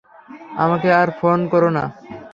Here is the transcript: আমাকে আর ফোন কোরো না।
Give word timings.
আমাকে 0.63 0.89
আর 1.01 1.09
ফোন 1.19 1.39
কোরো 1.51 1.69
না। 1.77 1.83